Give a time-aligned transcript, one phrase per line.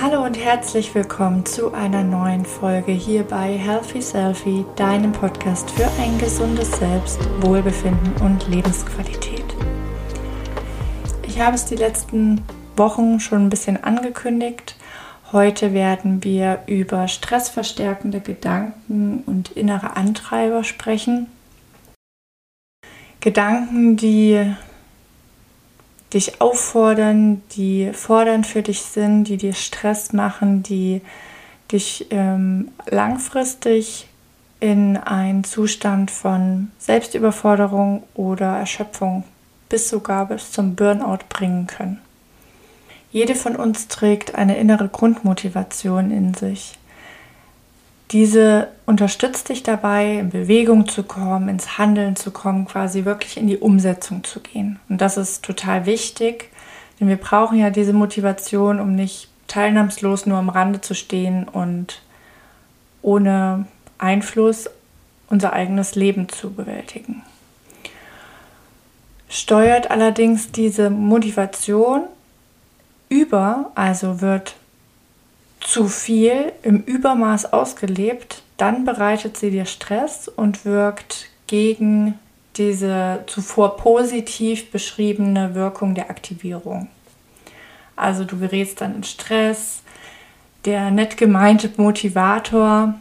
[0.00, 5.90] Hallo und herzlich willkommen zu einer neuen Folge hier bei Healthy Selfie, deinem Podcast für
[6.00, 9.44] ein gesundes Selbst, Wohlbefinden und Lebensqualität.
[11.26, 12.42] Ich habe es die letzten
[12.76, 14.76] Wochen schon ein bisschen angekündigt.
[15.32, 21.26] Heute werden wir über stressverstärkende Gedanken und innere Antreiber sprechen.
[23.18, 24.54] Gedanken, die
[26.12, 31.02] dich auffordern, die fordernd für dich sind, die dir Stress machen, die
[31.70, 34.08] dich ähm, langfristig
[34.60, 39.24] in einen Zustand von Selbstüberforderung oder Erschöpfung
[39.68, 42.00] bis sogar bis zum Burnout bringen können.
[43.10, 46.77] Jede von uns trägt eine innere Grundmotivation in sich.
[48.10, 53.46] Diese unterstützt dich dabei, in Bewegung zu kommen, ins Handeln zu kommen, quasi wirklich in
[53.46, 54.78] die Umsetzung zu gehen.
[54.88, 56.50] Und das ist total wichtig,
[56.98, 62.00] denn wir brauchen ja diese Motivation, um nicht teilnahmslos nur am Rande zu stehen und
[63.02, 63.66] ohne
[63.98, 64.70] Einfluss
[65.28, 67.22] unser eigenes Leben zu bewältigen.
[69.28, 72.04] Steuert allerdings diese Motivation
[73.10, 74.56] über, also wird
[75.60, 82.18] zu viel im Übermaß ausgelebt, dann bereitet sie dir Stress und wirkt gegen
[82.56, 86.88] diese zuvor positiv beschriebene Wirkung der Aktivierung.
[87.96, 89.82] Also du gerätst dann in Stress,
[90.64, 92.94] der nett gemeinte Motivator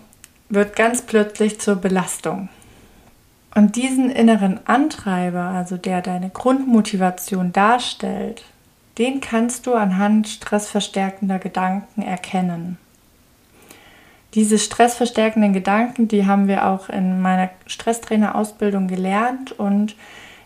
[0.50, 2.50] wird ganz plötzlich zur Belastung.
[3.56, 8.44] Und diesen inneren Antreiber, also der deine Grundmotivation darstellt,
[8.98, 12.78] den kannst du anhand stressverstärkender Gedanken erkennen.
[14.34, 19.96] Diese stressverstärkenden Gedanken, die haben wir auch in meiner Stresstrainer-Ausbildung gelernt und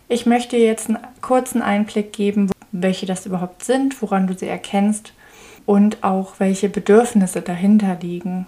[0.07, 5.13] ich möchte jetzt einen kurzen Einblick geben, welche das überhaupt sind, woran du sie erkennst
[5.65, 8.45] und auch welche Bedürfnisse dahinter liegen.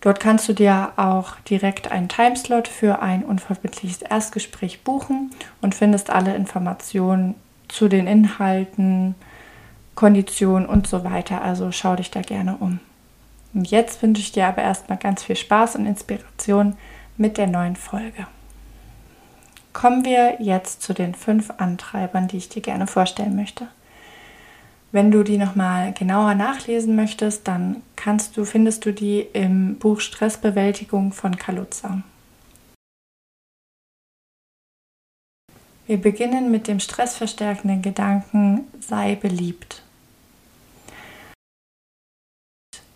[0.00, 6.08] Dort kannst du dir auch direkt einen Timeslot für ein unverbindliches Erstgespräch buchen und findest
[6.10, 7.34] alle Informationen
[7.68, 9.14] zu den Inhalten,
[9.94, 11.42] Konditionen und so weiter.
[11.42, 12.80] Also schau dich da gerne um.
[13.52, 16.76] Und jetzt wünsche ich dir aber erstmal ganz viel Spaß und Inspiration
[17.16, 18.26] mit der neuen Folge.
[19.72, 23.68] Kommen wir jetzt zu den fünf Antreibern, die ich dir gerne vorstellen möchte.
[24.92, 30.00] Wenn du die nochmal genauer nachlesen möchtest, dann kannst du, findest du die im Buch
[30.00, 32.02] Stressbewältigung von Kaluza.
[35.86, 39.82] Wir beginnen mit dem stressverstärkenden Gedanken, sei beliebt.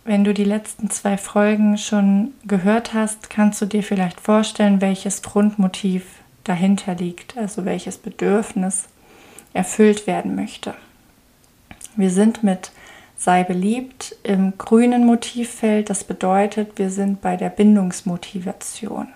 [0.07, 5.23] Wenn du die letzten zwei Folgen schon gehört hast, kannst du dir vielleicht vorstellen, welches
[5.23, 6.05] Grundmotiv
[6.43, 8.85] dahinter liegt, also welches Bedürfnis
[9.53, 10.75] erfüllt werden möchte.
[11.95, 12.71] Wir sind mit
[13.17, 19.07] sei beliebt im grünen Motivfeld, das bedeutet, wir sind bei der Bindungsmotivation.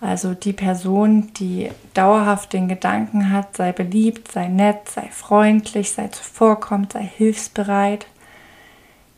[0.00, 6.08] Also die Person, die dauerhaft den Gedanken hat, sei beliebt, sei nett, sei freundlich, sei
[6.08, 8.06] zuvorkommend, sei hilfsbereit,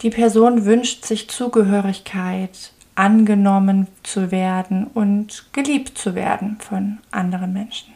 [0.02, 7.92] die Person wünscht sich Zugehörigkeit, angenommen zu werden und geliebt zu werden von anderen Menschen.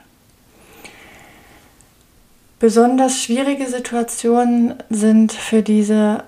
[2.58, 6.24] Besonders schwierige Situationen sind für diese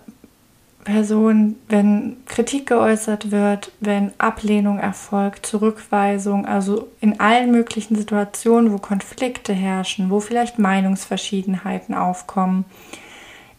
[0.84, 8.78] Person, wenn Kritik geäußert wird, wenn Ablehnung erfolgt, Zurückweisung, also in allen möglichen Situationen, wo
[8.78, 12.64] Konflikte herrschen, wo vielleicht Meinungsverschiedenheiten aufkommen,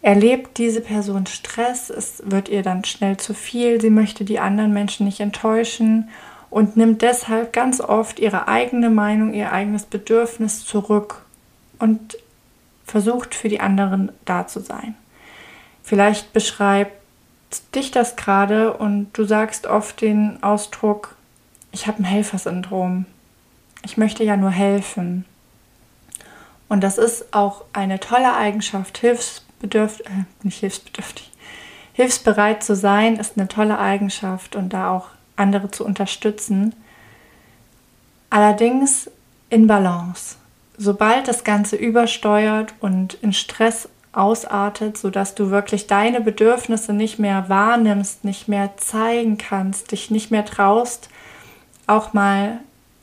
[0.02, 4.74] erlebt diese Person Stress, es wird ihr dann schnell zu viel, sie möchte die anderen
[4.74, 6.10] Menschen nicht enttäuschen
[6.50, 11.26] und nimmt deshalb ganz oft ihre eigene Meinung, ihr eigenes Bedürfnis zurück
[11.80, 12.18] und
[12.86, 14.96] versucht für die anderen da zu sein.
[15.84, 16.94] Vielleicht beschreibt
[17.76, 21.16] dich das gerade und du sagst oft den Ausdruck,
[21.72, 23.06] ich habe ein Helfersyndrom.
[23.84, 25.26] Ich möchte ja nur helfen.
[26.68, 31.30] Und das ist auch eine tolle Eigenschaft, Hilfs bedürft, äh, nicht hilfsbedürftig,
[31.94, 36.76] hilfsbereit zu sein, ist eine tolle Eigenschaft und da auch andere zu unterstützen.
[38.30, 39.10] Allerdings
[39.50, 40.36] in Balance.
[40.78, 47.50] Sobald das Ganze übersteuert und in Stress ausartet, sodass du wirklich deine Bedürfnisse nicht mehr
[47.50, 51.10] wahrnimmst, nicht mehr zeigen kannst, dich nicht mehr traust,
[51.86, 52.60] auch mal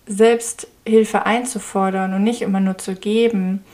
[0.06, 3.64] Selbsthilfe einzufordern und nicht immer nur zu geben,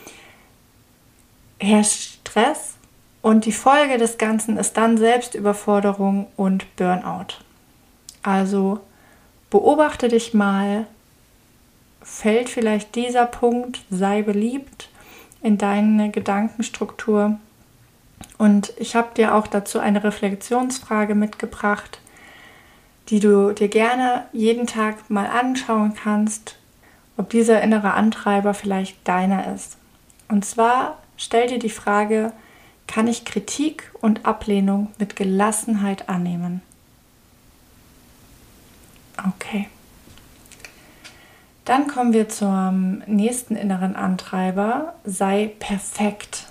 [1.62, 2.74] herrscht Stress
[3.22, 7.36] und die Folge des Ganzen ist dann Selbstüberforderung und Burnout.
[8.22, 8.80] Also
[9.50, 10.86] beobachte dich mal,
[12.02, 14.88] fällt vielleicht dieser Punkt, sei beliebt
[15.40, 17.38] in deine Gedankenstruktur.
[18.38, 22.00] Und ich habe dir auch dazu eine Reflexionsfrage mitgebracht,
[23.08, 26.56] die du dir gerne jeden Tag mal anschauen kannst,
[27.16, 29.76] ob dieser innere Antreiber vielleicht deiner ist.
[30.28, 32.32] Und zwar stell dir die Frage,
[32.86, 36.62] kann ich Kritik und Ablehnung mit Gelassenheit annehmen?
[39.16, 39.68] Okay.
[41.64, 46.48] Dann kommen wir zum nächsten inneren Antreiber, sei perfekt.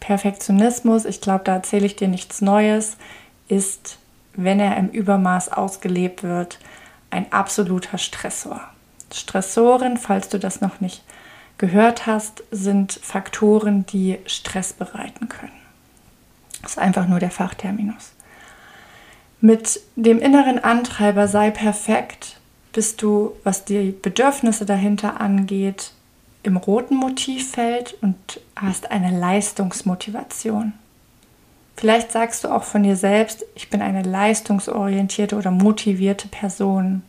[0.00, 2.96] Perfektionismus, ich glaube, da erzähle ich dir nichts Neues,
[3.46, 3.98] ist,
[4.34, 6.58] wenn er im Übermaß ausgelebt wird,
[7.10, 8.60] ein absoluter Stressor.
[9.12, 11.04] Stressoren, falls du das noch nicht
[11.62, 15.52] gehört hast, sind Faktoren, die Stress bereiten können.
[16.60, 18.14] Das ist einfach nur der Fachterminus.
[19.40, 22.40] Mit dem inneren Antreiber sei perfekt
[22.72, 25.92] bist du, was die Bedürfnisse dahinter angeht,
[26.42, 28.16] im roten Motivfeld und
[28.56, 30.72] hast eine Leistungsmotivation.
[31.76, 37.04] Vielleicht sagst du auch von dir selbst, ich bin eine leistungsorientierte oder motivierte Person.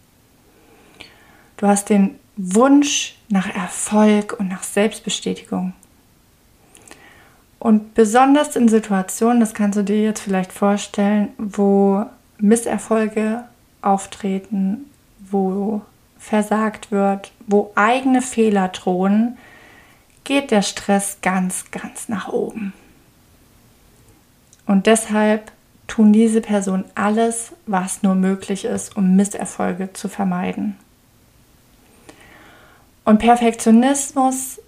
[1.57, 5.73] Du hast den Wunsch nach Erfolg und nach Selbstbestätigung.
[7.59, 12.05] Und besonders in Situationen, das kannst du dir jetzt vielleicht vorstellen, wo
[12.37, 13.43] Misserfolge
[13.81, 14.85] auftreten,
[15.19, 15.81] wo
[16.17, 19.37] versagt wird, wo eigene Fehler drohen,
[20.23, 22.73] geht der Stress ganz, ganz nach oben.
[24.65, 25.51] Und deshalb
[25.87, 30.77] tun diese Personen alles, was nur möglich ist, um Misserfolge zu vermeiden.
[33.05, 34.59] Und Perfektionismus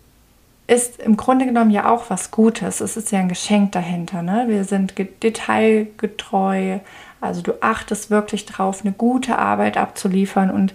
[0.68, 2.82] ist im Grunde genommen ja auch was Gutes.
[2.82, 4.22] Es ist ja ein Geschenk dahinter.
[4.22, 4.46] Ne?
[4.48, 6.80] Wir sind detailgetreu,
[7.22, 10.74] also du achtest wirklich darauf, eine gute Arbeit abzuliefern und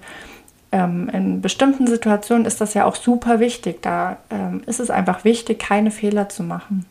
[0.73, 3.83] ähm, in bestimmten Situationen ist das ja auch super wichtig.
[3.83, 6.87] Da ähm, ist es einfach wichtig, keine Fehler zu machen.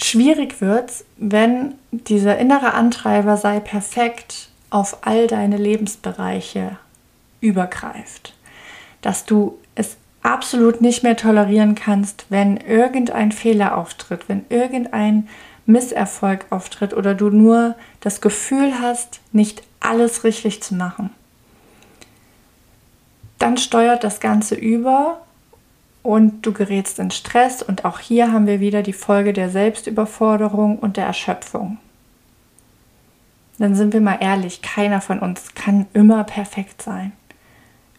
[0.00, 6.78] Schwierig wird es, wenn dieser innere Antreiber sei perfekt auf all deine Lebensbereiche
[7.40, 8.34] übergreift.
[9.02, 15.28] Dass du es absolut nicht mehr tolerieren kannst, wenn irgendein Fehler auftritt, wenn irgendein
[15.66, 21.10] Misserfolg auftritt oder du nur das Gefühl hast, nicht alles richtig zu machen.
[23.38, 25.20] Dann steuert das Ganze über
[26.02, 30.78] und du gerätst in Stress und auch hier haben wir wieder die Folge der Selbstüberforderung
[30.78, 31.78] und der Erschöpfung
[33.58, 37.12] dann sind wir mal ehrlich, keiner von uns kann immer perfekt sein.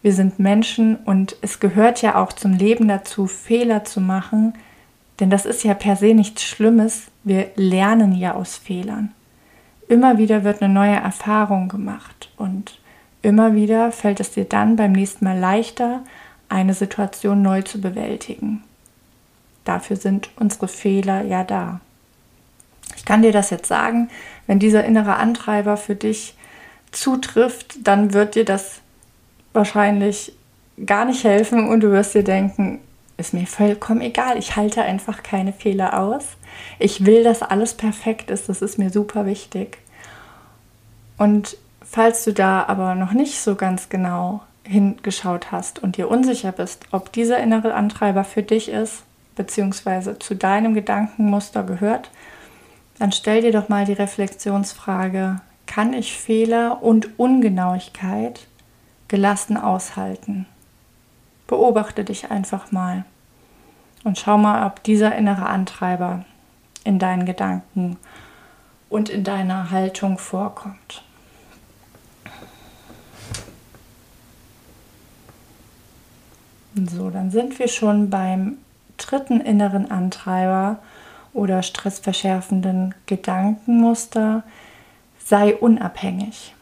[0.02, 4.54] Wir sind Menschen und es gehört ja auch zum Leben dazu, Fehler zu machen,
[5.18, 7.08] denn das ist ja per se nichts Schlimmes.
[7.22, 9.12] Wir lernen ja aus Fehlern.
[9.88, 12.78] Immer wieder wird eine neue Erfahrung gemacht und
[13.22, 16.02] immer wieder fällt es dir dann beim nächsten Mal leichter,
[16.48, 18.62] eine Situation neu zu bewältigen.
[19.64, 21.80] Dafür sind unsere Fehler ja da.
[22.96, 24.08] Ich kann dir das jetzt sagen,
[24.46, 26.34] wenn dieser innere Antreiber für dich
[26.90, 28.80] zutrifft, dann wird dir das
[29.52, 30.32] wahrscheinlich
[30.84, 32.80] gar nicht helfen und du wirst dir denken,
[33.16, 36.24] ist mir vollkommen egal, ich halte einfach keine Fehler aus.
[36.78, 39.78] Ich will, dass alles perfekt ist, das ist mir super wichtig.
[41.18, 46.52] Und falls du da aber noch nicht so ganz genau hingeschaut hast und dir unsicher
[46.52, 49.02] bist, ob dieser innere Antreiber für dich ist,
[49.36, 52.10] beziehungsweise zu deinem Gedankenmuster gehört,
[52.98, 58.46] dann stell dir doch mal die Reflexionsfrage, kann ich Fehler und Ungenauigkeit
[59.10, 60.46] gelassen aushalten?
[61.48, 63.04] Beobachte dich einfach mal
[64.04, 66.24] und schau mal, ob dieser innere Antreiber
[66.84, 67.98] in deinen Gedanken
[68.88, 71.02] und in deiner Haltung vorkommt.
[76.74, 78.58] So, dann sind wir schon beim
[78.96, 80.78] dritten inneren Antreiber
[81.32, 84.44] oder stressverschärfenden Gedankenmuster,
[85.18, 86.54] sei unabhängig.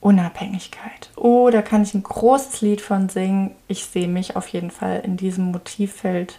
[0.00, 1.10] Unabhängigkeit.
[1.16, 3.52] Oh, da kann ich ein großes Lied von singen.
[3.66, 6.38] Ich sehe mich auf jeden Fall in diesem Motivfeld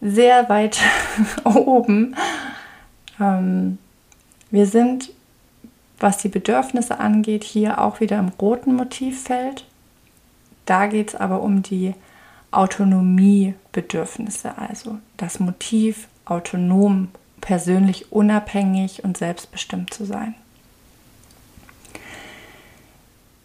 [0.00, 0.78] sehr weit
[1.44, 2.16] oben.
[3.20, 3.78] Ähm,
[4.50, 5.10] wir sind,
[5.98, 9.64] was die Bedürfnisse angeht, hier auch wieder im roten Motivfeld.
[10.66, 11.94] Da geht es aber um die
[12.50, 17.08] Autonomiebedürfnisse, also das Motiv, autonom,
[17.40, 20.34] persönlich unabhängig und selbstbestimmt zu sein.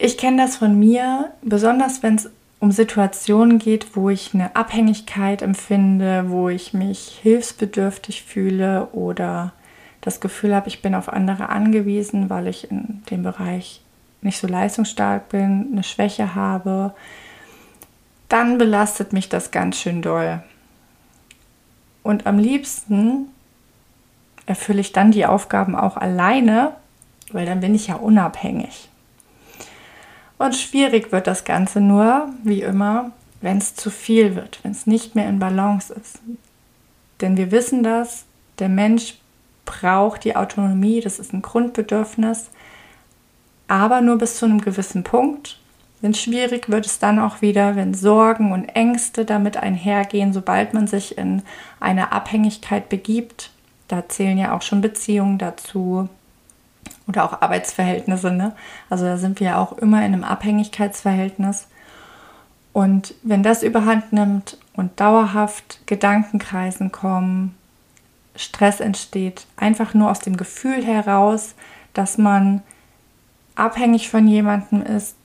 [0.01, 5.41] Ich kenne das von mir, besonders wenn es um Situationen geht, wo ich eine Abhängigkeit
[5.41, 9.51] empfinde, wo ich mich hilfsbedürftig fühle oder
[10.00, 13.82] das Gefühl habe, ich bin auf andere angewiesen, weil ich in dem Bereich
[14.22, 16.94] nicht so leistungsstark bin, eine Schwäche habe,
[18.29, 20.41] dann belastet mich das ganz schön doll.
[22.03, 23.27] Und am liebsten
[24.46, 26.72] erfülle ich dann die Aufgaben auch alleine,
[27.34, 28.88] weil dann bin ich ja unabhängig.
[30.39, 34.88] Und schwierig wird das Ganze nur, wie immer, wenn es zu viel wird, wenn es
[34.88, 36.19] nicht mehr in Balance ist.
[37.22, 38.24] Denn wir wissen das,
[38.58, 39.15] der Mensch
[39.65, 42.50] braucht die Autonomie, das ist ein Grundbedürfnis,
[43.67, 45.60] aber nur bis zu einem gewissen Punkt.
[46.01, 50.88] Denn schwierig wird es dann auch wieder, wenn Sorgen und Ängste damit einhergehen, sobald man
[50.88, 51.41] sich in
[51.81, 53.51] eine Abhängigkeit begibt.
[53.89, 56.08] Da zählen ja auch schon Beziehungen dazu
[57.10, 58.32] oder auch Arbeitsverhältnisse.
[58.32, 58.54] Ne?
[58.89, 61.68] Also da sind wir ja auch immer in einem Abhängigkeitsverhältnis.
[62.72, 67.56] Und wenn das überhand nimmt und dauerhaft Gedankenkreisen kommen,
[68.36, 71.56] Stress entsteht, einfach nur aus dem Gefühl heraus,
[71.94, 72.62] dass man
[73.56, 75.18] abhängig von jemandem ist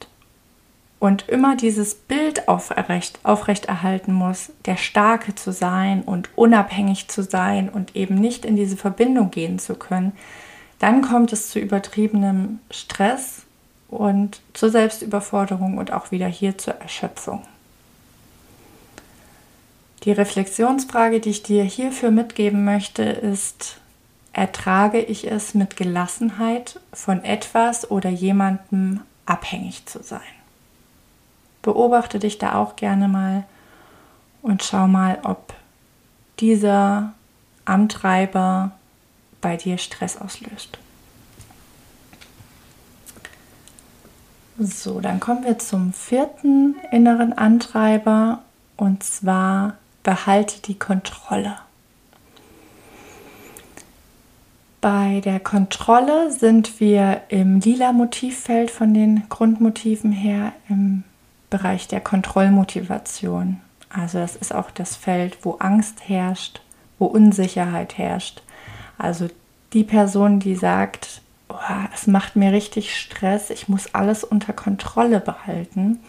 [0.99, 7.69] und immer dieses Bild aufrecht, aufrechterhalten muss, der Starke zu sein und unabhängig zu sein
[7.69, 10.13] und eben nicht in diese Verbindung gehen zu können,
[10.79, 13.43] dann kommt es zu übertriebenem Stress
[13.89, 17.43] und zur Selbstüberforderung und auch wieder hier zur Erschöpfung.
[20.05, 23.79] Die Reflexionsfrage, die ich dir hierfür mitgeben möchte, ist,
[24.35, 30.21] ertrage ich es mit Gelassenheit von etwas oder jemandem abhängig zu sein?
[31.63, 33.45] Beobachte dich da auch gerne mal
[34.43, 35.55] und schau mal, ob
[36.41, 37.15] dieser
[37.65, 38.73] Antreiber
[39.45, 40.79] bei dir Stress auslöst.
[44.59, 48.39] So, dann kommen wir zum vierten inneren Antreiber
[48.79, 51.59] und zwar behalte die Kontrolle.
[54.81, 61.05] Bei der Kontrolle sind wir im lila Motivfeld von den Grundmotiven her im
[61.51, 63.61] Bereich der Kontrollmotivation.
[63.91, 66.63] Also das ist auch das Feld, wo Angst herrscht,
[66.99, 68.43] wo Unsicherheit herrscht.
[68.99, 69.29] Also
[69.73, 71.57] die Person, die sagt, oh,
[71.93, 76.01] es macht mir richtig Stress, ich muss alles unter Kontrolle behalten,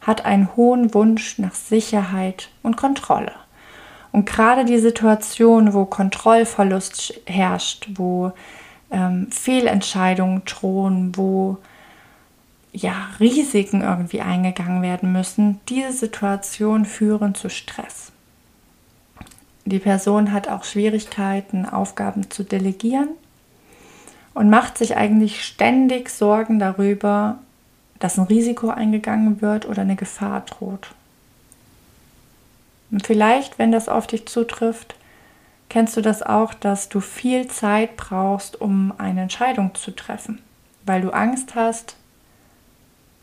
[0.00, 3.32] hat einen hohen Wunsch nach Sicherheit und Kontrolle.
[4.12, 8.32] Und gerade die Situation, wo Kontrollverlust herrscht, wo
[8.90, 11.58] ähm, Fehlentscheidungen drohen, wo
[12.72, 18.12] ja, Risiken irgendwie eingegangen werden müssen, diese Situationen führen zu Stress.
[19.66, 23.08] Die Person hat auch Schwierigkeiten, Aufgaben zu delegieren
[24.34, 27.38] und macht sich eigentlich ständig Sorgen darüber,
[27.98, 30.90] dass ein Risiko eingegangen wird oder eine Gefahr droht.
[32.90, 34.96] Und vielleicht, wenn das auf dich zutrifft,
[35.70, 40.40] kennst du das auch, dass du viel Zeit brauchst, um eine Entscheidung zu treffen,
[40.84, 41.96] weil du Angst hast,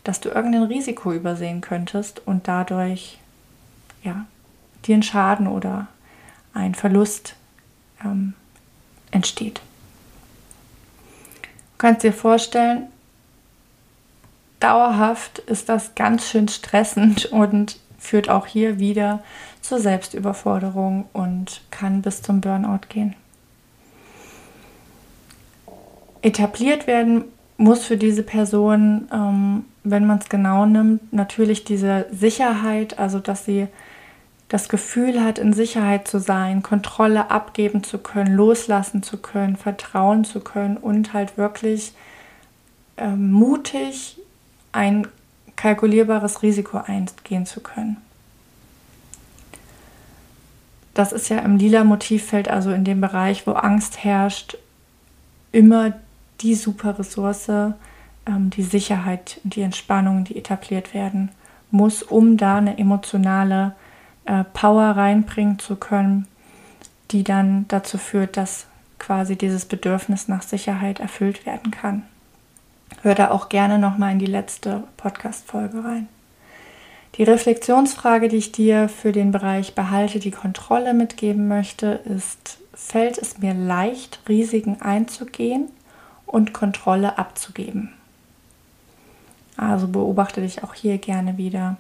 [0.03, 3.19] dass du irgendein Risiko übersehen könntest und dadurch
[4.03, 4.25] ja,
[4.85, 5.87] dir ein Schaden oder
[6.53, 7.35] ein Verlust
[8.03, 8.33] ähm,
[9.11, 9.61] entsteht.
[11.41, 12.87] Du kannst dir vorstellen,
[14.59, 19.23] dauerhaft ist das ganz schön stressend und führt auch hier wieder
[19.61, 23.15] zur Selbstüberforderung und kann bis zum Burnout gehen.
[26.23, 27.25] Etabliert werden
[27.57, 33.45] muss für diese Person, ähm, wenn man es genau nimmt, natürlich diese Sicherheit, also dass
[33.45, 33.67] sie
[34.51, 40.25] das Gefühl hat, in Sicherheit zu sein, Kontrolle abgeben zu können, loslassen zu können, vertrauen
[40.25, 41.93] zu können und halt wirklich
[42.97, 44.17] ähm, mutig
[44.73, 45.07] ein
[45.55, 47.95] kalkulierbares Risiko eingehen zu können.
[50.95, 54.57] Das ist ja im lila Motivfeld, also in dem Bereich, wo Angst herrscht,
[55.53, 55.93] immer
[56.41, 61.31] die super Ressource, ähm, die Sicherheit die Entspannung, die etabliert werden
[61.69, 63.75] muss, um da eine emotionale
[64.25, 66.27] äh, Power reinbringen zu können,
[67.11, 68.67] die dann dazu führt, dass
[68.99, 72.03] quasi dieses Bedürfnis nach Sicherheit erfüllt werden kann.
[73.01, 76.07] Hör da auch gerne nochmal in die letzte Podcast-Folge rein.
[77.15, 83.17] Die Reflexionsfrage, die ich dir für den Bereich Behalte die Kontrolle mitgeben möchte, ist, fällt
[83.17, 85.67] es mir leicht, Risiken einzugehen
[86.25, 87.91] und Kontrolle abzugeben?
[89.57, 91.77] Also beobachte dich auch hier gerne wieder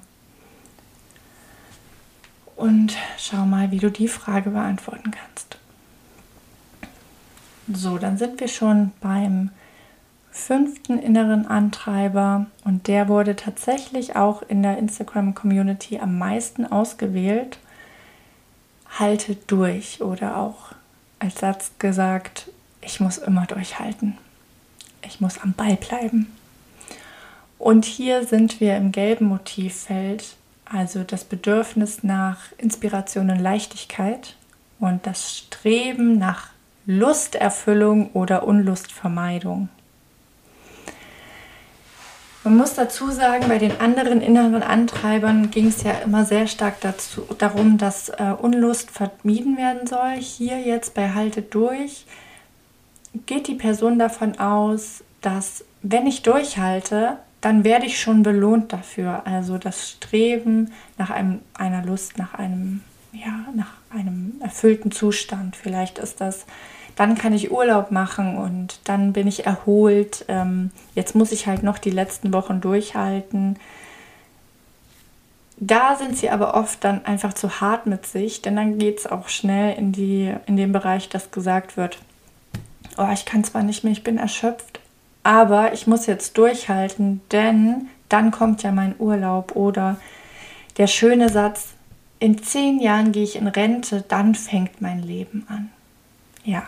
[2.61, 5.57] und schau mal, wie du die Frage beantworten kannst.
[7.73, 9.49] So, dann sind wir schon beim
[10.29, 17.57] fünften inneren Antreiber und der wurde tatsächlich auch in der Instagram-Community am meisten ausgewählt.
[18.99, 20.73] Haltet durch oder auch
[21.17, 22.51] als Satz gesagt,
[22.81, 24.17] ich muss immer durchhalten.
[25.03, 26.27] Ich muss am Ball bleiben.
[27.57, 30.35] Und hier sind wir im gelben Motivfeld,
[30.71, 34.35] also das Bedürfnis nach Inspiration und Leichtigkeit
[34.79, 36.49] und das Streben nach
[36.85, 39.69] Lusterfüllung oder Unlustvermeidung.
[42.43, 46.81] Man muss dazu sagen, bei den anderen inneren Antreibern ging es ja immer sehr stark
[46.81, 50.15] dazu, darum, dass äh, Unlust vermieden werden soll.
[50.15, 52.07] Hier jetzt bei Halte durch
[53.27, 59.25] geht die Person davon aus, dass wenn ich durchhalte, dann werde ich schon belohnt dafür.
[59.25, 62.81] Also das Streben nach einem, einer Lust, nach einem,
[63.11, 65.55] ja, nach einem erfüllten Zustand.
[65.55, 66.45] Vielleicht ist das
[66.95, 70.23] dann kann ich Urlaub machen und dann bin ich erholt.
[70.27, 73.57] Ähm, jetzt muss ich halt noch die letzten Wochen durchhalten.
[75.57, 79.07] Da sind sie aber oft dann einfach zu hart mit sich, denn dann geht es
[79.07, 81.97] auch schnell in, die, in den Bereich, dass gesagt wird,
[82.97, 84.70] oh, ich kann zwar nicht mehr, ich bin erschöpft,
[85.23, 89.97] aber ich muss jetzt durchhalten, denn dann kommt ja mein Urlaub oder
[90.77, 91.69] der schöne Satz,
[92.19, 95.71] in zehn Jahren gehe ich in Rente, dann fängt mein Leben an.
[96.43, 96.63] Ja,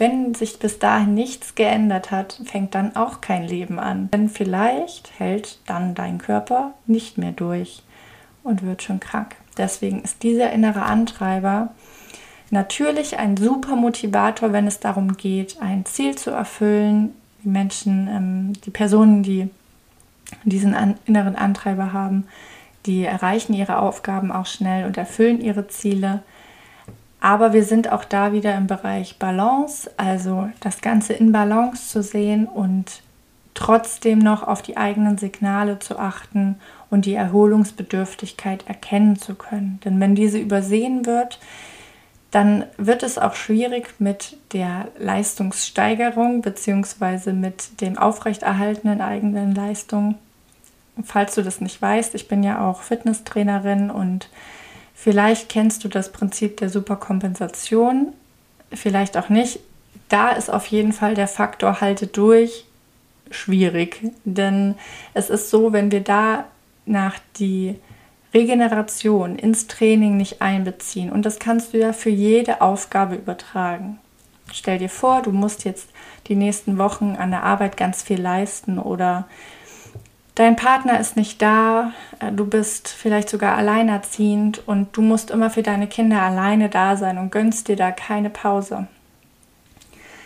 [0.00, 4.10] wenn sich bis dahin nichts geändert hat, fängt dann auch kein Leben an.
[4.10, 7.82] Denn vielleicht hält dann dein Körper nicht mehr durch
[8.42, 9.36] und wird schon krank.
[9.58, 11.74] Deswegen ist dieser innere Antreiber
[12.48, 17.14] natürlich ein super Motivator, wenn es darum geht, ein Ziel zu erfüllen.
[17.42, 19.48] Die Menschen, ähm, die Personen, die
[20.44, 20.74] diesen
[21.06, 22.26] inneren Antreiber haben,
[22.86, 26.22] die erreichen ihre Aufgaben auch schnell und erfüllen ihre Ziele.
[27.20, 32.02] Aber wir sind auch da wieder im Bereich Balance, also das Ganze in Balance zu
[32.02, 33.02] sehen und
[33.52, 36.56] trotzdem noch auf die eigenen Signale zu achten
[36.88, 39.80] und die Erholungsbedürftigkeit erkennen zu können.
[39.84, 41.38] Denn wenn diese übersehen wird,
[42.30, 47.32] dann wird es auch schwierig mit der Leistungssteigerung bzw.
[47.32, 50.16] mit dem aufrechterhaltenen eigenen Leistung.
[51.02, 54.28] Falls du das nicht weißt, ich bin ja auch Fitnesstrainerin und
[55.02, 58.12] Vielleicht kennst du das Prinzip der Superkompensation,
[58.70, 59.60] vielleicht auch nicht.
[60.10, 62.66] Da ist auf jeden Fall der Faktor halte durch
[63.30, 64.74] schwierig, denn
[65.14, 66.44] es ist so, wenn wir da
[66.84, 67.76] nach die
[68.32, 73.98] Regeneration ins Training nicht einbeziehen und das kannst du ja für jede Aufgabe übertragen.
[74.52, 75.90] Stell dir vor, du musst jetzt
[76.28, 79.26] die nächsten Wochen an der Arbeit ganz viel leisten oder
[80.34, 85.50] dein Partner ist nicht da, äh, du bist vielleicht sogar alleinerziehend und du musst immer
[85.50, 88.86] für deine Kinder alleine da sein und gönnst dir da keine Pause.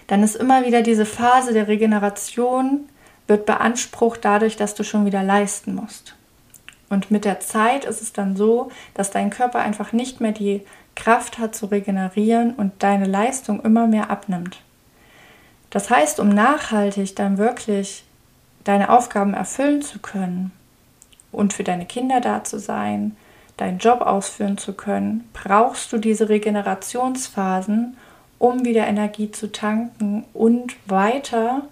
[0.06, 2.88] Dann ist immer wieder diese Phase der Regeneration,
[3.26, 6.14] wird beansprucht dadurch, dass du schon wieder leisten musst.
[6.94, 10.62] Und mit der Zeit ist es dann so, dass dein Körper einfach nicht mehr die
[10.94, 14.60] Kraft hat zu regenerieren und deine Leistung immer mehr abnimmt.
[15.70, 18.04] Das heißt, um nachhaltig dann wirklich
[18.62, 20.52] deine Aufgaben erfüllen zu können
[21.32, 23.16] und für deine Kinder da zu sein,
[23.56, 27.96] deinen Job ausführen zu können, brauchst du diese Regenerationsphasen,
[28.38, 31.62] um wieder Energie zu tanken und weiter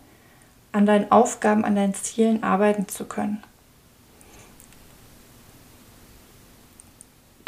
[0.73, 3.41] an deinen Aufgaben, an deinen Zielen arbeiten zu können.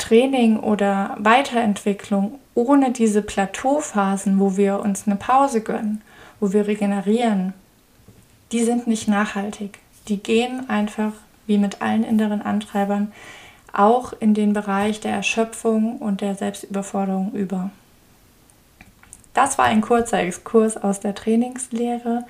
[0.04, 6.02] Training oder Weiterentwicklung ohne diese Plateauphasen, wo wir uns eine Pause gönnen,
[6.40, 7.54] wo wir regenerieren,
[8.52, 9.78] die sind nicht nachhaltig.
[10.08, 11.12] Die gehen einfach,
[11.46, 13.12] wie mit allen inneren Antreibern,
[13.72, 17.70] auch in den Bereich der Erschöpfung und der Selbstüberforderung über.
[19.32, 22.26] Das war ein kurzer Exkurs aus der Trainingslehre.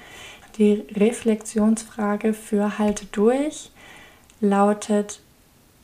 [0.59, 3.73] Die Reflexionsfrage für Halte durch
[4.41, 5.24] lautet,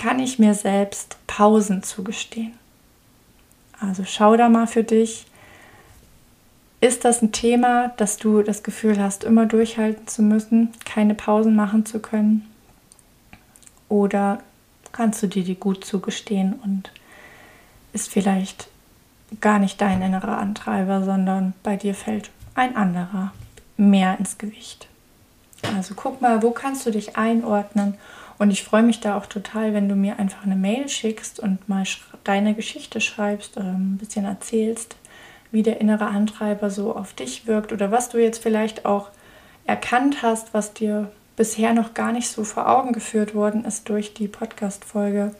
[0.00, 2.54] kann ich mir selbst Pausen zugestehen?
[3.78, 5.26] Also schau da mal für dich,
[6.80, 11.54] ist das ein Thema, dass du das Gefühl hast, immer durchhalten zu müssen, keine Pausen
[11.54, 12.50] machen zu können?
[13.90, 14.38] Oder
[14.90, 16.90] kannst du dir die gut zugestehen und
[17.92, 18.68] ist vielleicht
[19.42, 23.34] gar nicht dein innerer Antreiber, sondern bei dir fällt ein anderer
[23.76, 24.88] mehr ins Gewicht?
[25.76, 27.98] Also guck mal, wo kannst du dich einordnen?
[28.40, 31.68] Und ich freue mich da auch total, wenn du mir einfach eine Mail schickst und
[31.68, 31.84] mal
[32.24, 34.96] deine Geschichte schreibst, ein bisschen erzählst
[35.52, 39.10] wie der innere Antreiber so auf dich wirkt oder was du jetzt vielleicht auch
[39.66, 44.14] erkannt hast, was dir bisher noch gar nicht so vor Augen geführt worden ist durch
[44.14, 45.34] die Podcast-Folge.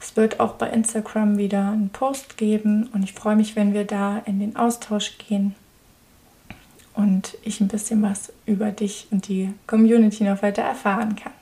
[0.00, 3.84] Es wird auch bei Instagram wieder einen Post geben und ich freue mich, wenn wir
[3.84, 5.54] da in den Austausch gehen.
[6.94, 11.32] und ich ein bisschen was über dich und die Community noch weiter erfahren kann.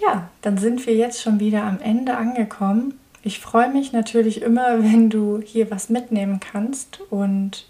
[0.00, 2.98] Ja, dann sind wir jetzt schon wieder am Ende angekommen.
[3.22, 7.66] Ich freue mich natürlich immer, wenn du hier was mitnehmen kannst und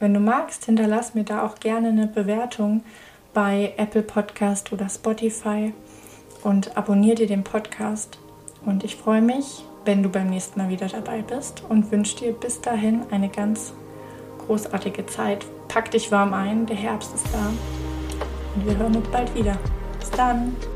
[0.00, 2.82] wenn du magst, hinterlass mir da auch gerne eine Bewertung
[3.32, 5.72] bei Apple Podcast oder Spotify
[6.42, 8.18] und abonniere dir den Podcast.
[8.66, 12.32] Und ich freue mich, wenn du beim nächsten Mal wieder dabei bist und wünsche dir
[12.32, 13.72] bis dahin eine ganz
[14.46, 15.44] großartige Zeit.
[15.68, 17.52] Pack dich warm ein, der Herbst ist da
[18.54, 19.56] und wir hören uns bald wieder.
[19.98, 20.73] Bis dann!